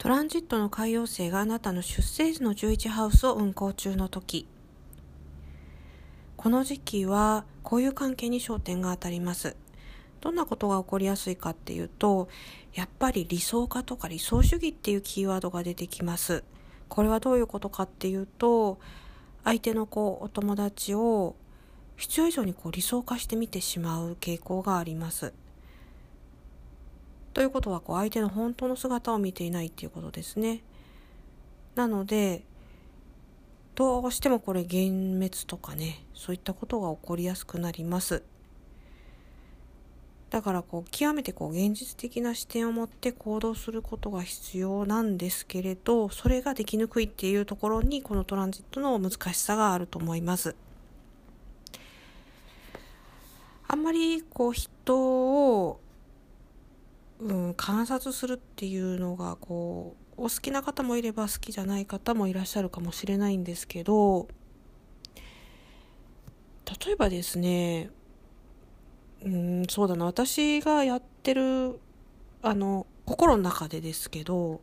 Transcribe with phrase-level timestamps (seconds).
[0.00, 4.46] トランジットの海洋星があなたの出生時の11ハウスを運行中の時。
[6.38, 9.56] この時期は交友関係に焦点が当たります。
[10.22, 12.30] どんなことが起こりやすいかっていうと
[12.72, 16.44] やっぱり理想化とか理想主義っていうキーワードが出てきます。
[16.88, 18.78] これはどういうことかっていうと
[19.44, 21.36] 相手のこうお友達を
[21.98, 25.34] 必要以上にこう理想化してみてしまう傾向があります。
[27.32, 30.62] ということはこう相手の本当の姿を見ていないっていうことですね。
[31.74, 32.42] なので
[33.74, 38.22] どうしてもこれ幻滅とかねそういったことが起こりやすくなります。
[40.30, 50.54] だからこう極めてこう現実的な視点を持って行動することが必要なんですけれどそれができにくいっていうところにこのトランジットの難しさがあると思います。
[53.66, 55.80] あんまりこう人を
[57.20, 64.28] うん、観察するっていうのがこうお好きな方もいれば好きじゃない方もいらっしゃるかもしれないんですけど
[66.84, 67.90] 例えばですね
[69.22, 71.78] うんそうだな私がやってる
[72.42, 74.62] あの心の中でですけど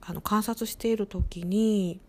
[0.00, 2.00] あの観察している時に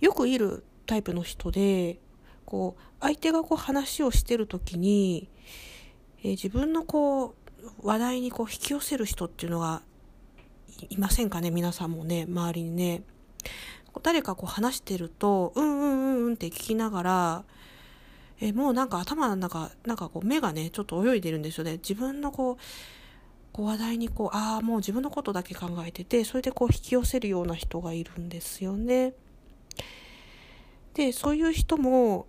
[0.00, 1.98] よくいるタイプの人で
[2.44, 5.28] こう相手がこう話をしてる時に、
[6.22, 7.41] えー、自分のこう
[7.82, 9.82] 話題にこう引き寄せる人っていうのが
[10.88, 11.50] いませんかね？
[11.50, 13.02] 皆さんもね周りにね。
[14.02, 17.44] 誰かこう話してるとうんうんうんうんって聞きながら
[18.40, 21.72] えもうなんか頭の中なんかこう目がねちょっと泳いでるんですよね。
[21.72, 22.56] 自分のこう
[23.52, 29.12] こう話題にこうああもう自分のことだけ考えててそれでこう引き寄せるような人がいるんですよね。
[30.94, 32.26] でそういう人も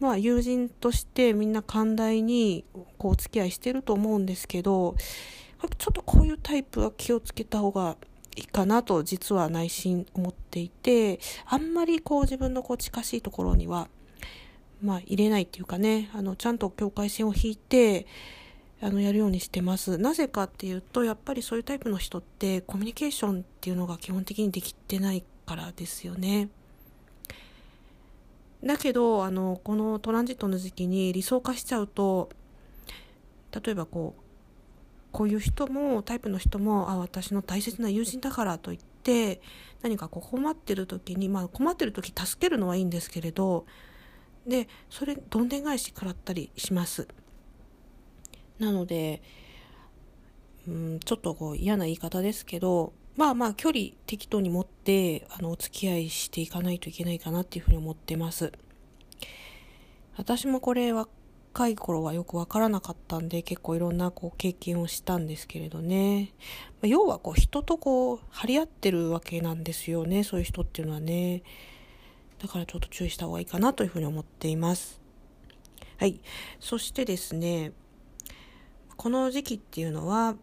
[0.00, 2.64] まあ友人としてみんな寛大に
[2.98, 4.96] こうお付き合いしてると思うんですけど
[5.78, 7.96] ちょっとこういうタイプは気をつけた方が
[8.36, 13.88] いいかなと実は内心思っていてあんまりこう自分のこう近しいところには
[14.82, 18.06] まあ入れないっていうかねあのちゃんと境界線を引いて
[18.82, 19.96] あのやるようにしてます。
[19.96, 26.50] なぜかっていうとやっぱりそういうタイプの人ってコミュニケーションっていうのが基本的にできてないからですよね。
[28.64, 32.30] だけどあのこのトランジットの時期に理想化しちゃうと
[33.64, 34.22] 例えばこう
[35.12, 39.40] こういう人もタイプの人もあ私の大切な友人だからといって
[39.82, 43.66] 何かこう困ってる時にまあ困ってる時助けるのはいいんですけれど
[44.46, 47.06] でそれどんでん返し食らったりします。
[48.58, 49.22] なので
[50.66, 58.52] うんちょっとこう嫌な言い方ですけどまあまあ距離適当に持ってあのお付き合いしていかないといけないかなっていうふうに思ってます。
[60.16, 66.32] 私もこれ若い頃はよくわからなかったんで結構いろんなこう経験をしたんですけれどね。
[66.82, 71.42] ま要はこう人とこう張り合ってるわけなんですよねそういう人っていうのはね。
[72.40, 75.00] だからちょっと注意した方がいいかなというふうに思っています。
[75.98, 76.20] はい。
[76.60, 77.72] そしてですね、
[78.96, 80.36] この時期っていうのは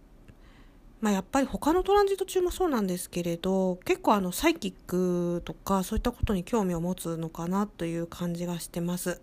[1.02, 9.20] まあ、やっぱり他のトランジット中もそうなんですけれど結構あのサイキックとかそういったことに興味を持つのかなという感じがしてます。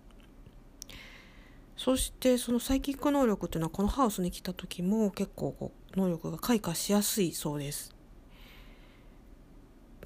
[1.77, 7.95] そしてそのサイキック能力っていうのはこのハウスに来た時も結構こう能力が開花しやすいそうです。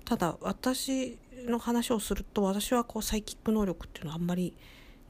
[0.06, 1.18] ただ私
[1.48, 4.56] の話をすると私はこうサイキック能力っていうのはあんまり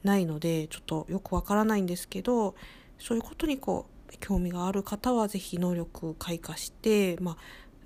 [0.02, 2.54] ないのでちょっとよくわからないんですけど
[2.98, 7.36] そういうことにこう興味がある方は是非能力開花して、まあ、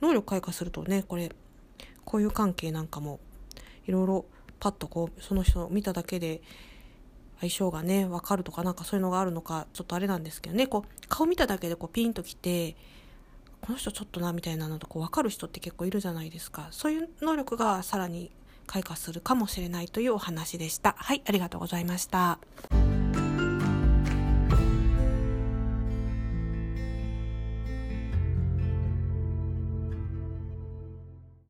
[0.00, 1.33] 能力開花するとねこれ
[2.06, 3.21] 交友関係なんかも
[3.87, 4.25] いろいろ
[4.61, 6.41] パッとこうその人を見ただけで
[7.41, 12.77] 相性がね分かるとかなんかそういうのがあるのかちょっとあれなんですけどねこう顔見ただけでこうピンときて
[13.60, 18.31] この人ちょっとなみたいなのとこう分かる人って結構いるじゃないですかそういう能力がさらに
[18.66, 22.39] 開花するかもしれないというお話でしたはいありがとうございました。